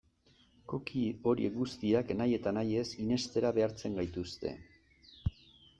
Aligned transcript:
Cookie 0.71 1.11
horiek 1.31 1.53
guztiak 1.59 2.15
nahi 2.23 2.33
eta 2.39 2.55
nahi 2.59 2.75
ez 2.85 2.89
irenstera 3.05 3.53
behartzen 3.61 4.01
gaituzte. 4.03 4.57